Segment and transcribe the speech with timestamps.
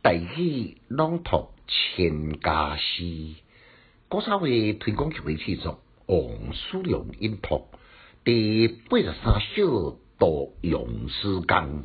[0.00, 3.34] 大喜朗读千家诗，
[4.08, 7.66] 古早会推广曲为制作，王叔良音读
[8.22, 11.84] 第八十三首读咏诗纲，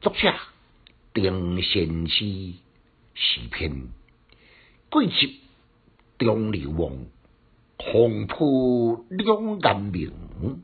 [0.00, 0.34] 作者
[1.12, 2.24] 丁先师
[3.12, 3.88] 诗篇，
[4.88, 5.40] 贵集
[6.18, 6.96] 中流王，
[7.76, 10.62] 红铺两岸明，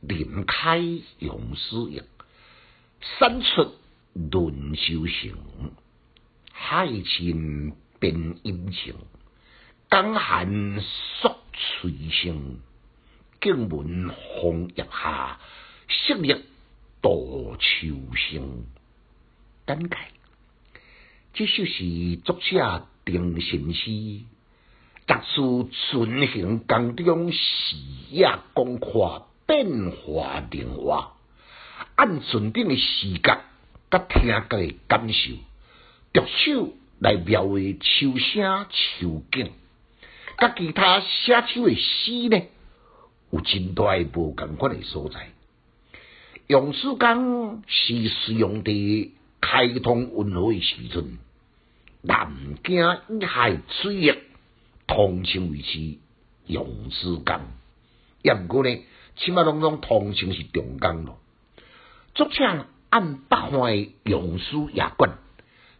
[0.00, 0.78] 林开
[1.18, 2.00] 咏诗意，
[3.18, 3.72] 山出
[4.14, 5.36] 论修行。
[6.74, 8.94] 海深变阴晴，
[9.90, 12.60] 江寒缩翠声。
[13.42, 14.08] 景闻
[14.40, 15.38] 枫叶下，
[15.86, 16.34] 雪绿
[17.02, 18.64] 渡秋声。
[19.66, 19.98] 感慨，
[21.34, 24.22] 这首是作者丁先师，
[25.06, 27.76] 特殊存行当中视
[28.08, 31.18] 野广阔，变化灵活，
[31.96, 33.42] 按纯定的视角，
[33.90, 35.32] 甲听觉的感受。
[36.12, 39.50] 着手来描绘秋声秋景，
[40.36, 42.42] 甲其他写手的诗呢，
[43.30, 45.30] 有真大无共款的所在。
[46.48, 51.18] 用诗工是使用伫开通运河的时阵，
[52.02, 52.30] 南
[52.62, 52.84] 京
[53.20, 54.18] 一海水域
[54.86, 55.96] 通称为是
[56.46, 57.40] 用诗工，
[58.20, 58.78] 也毋过呢，
[59.16, 61.18] 起码拢拢通称是中江咯。
[62.14, 65.18] 作者按北方的用诗夜馆。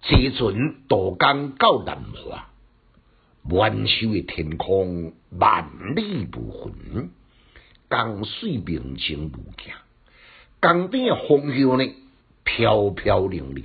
[0.00, 2.48] 坐船渡江到南华，
[3.42, 7.10] 满秋的天空万里无云，
[7.90, 9.74] 江水明清无惊，
[10.62, 11.94] 江边的风叶呢
[12.44, 13.64] 飘飘零零，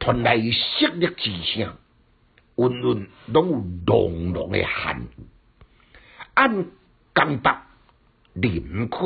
[0.00, 1.74] 传来淅沥之声，
[2.56, 5.24] 温润拢有浓浓的寒意。
[6.34, 6.66] 按
[7.14, 7.54] 江北
[8.34, 8.98] 林开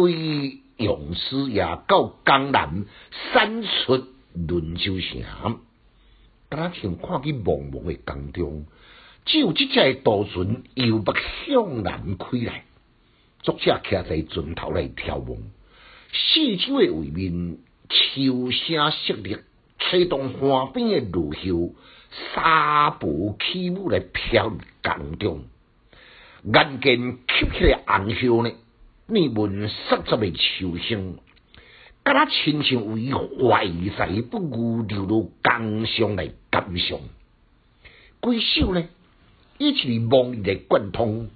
[0.78, 2.86] 用诗也到江南
[3.32, 5.60] 山出轮州城。
[6.48, 8.66] 敢若像看见茫茫诶江中，
[9.24, 11.12] 只有即只渡船由北
[11.46, 12.64] 向南开来，
[13.40, 15.38] 作者徛在船头来眺望，
[16.12, 19.40] 四周诶位面秋声淅沥，
[19.78, 21.74] 吹动岸边诶芦叶，
[22.34, 25.44] 沙步起舞来飘入江中，
[26.44, 28.56] 眼见吸起来红叶呢，
[29.08, 29.74] 你闻湿
[30.06, 31.18] 湿诶秋声。
[32.06, 37.00] 甲他亲像为怀才不遇流入江上来感伤，
[38.22, 38.84] 几首呢？
[39.58, 41.30] 伊是望丽的贯通，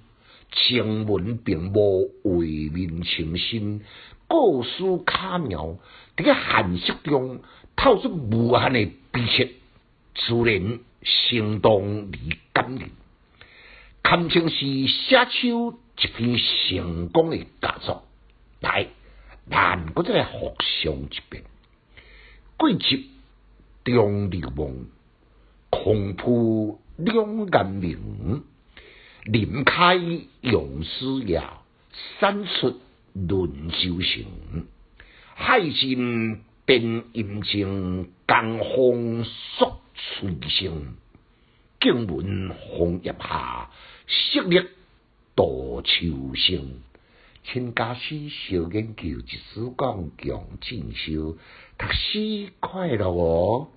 [0.49, 3.81] 情文并无为民清新，
[4.29, 4.71] 故事
[5.05, 5.75] 巧妙，
[6.15, 7.41] 伫个寒色中
[7.75, 9.49] 透出无限的悲切，
[10.15, 12.17] 自然生动而
[12.53, 12.91] 感人，
[14.01, 16.37] 堪称是写手一篇
[16.69, 18.05] 成功的佳作。
[18.61, 18.87] 来。
[19.51, 21.43] 但搁再来复上一遍，
[22.55, 23.09] 贵集
[23.83, 24.87] 中流梦，
[25.69, 28.43] 空铺两岸明，
[29.25, 29.99] 林开
[30.39, 31.43] 咏诗也，
[32.19, 32.79] 山出
[33.13, 34.25] 论舟行。
[35.35, 39.25] 海尽变阴晴，江风
[39.57, 40.95] 朔翠声。
[41.81, 43.69] 静闻红叶下，
[44.07, 44.65] 雪绿
[45.35, 46.79] 渡秋声。
[47.43, 51.37] 请家师小研究，一时讲强进修，
[51.77, 53.67] 读书快乐哦。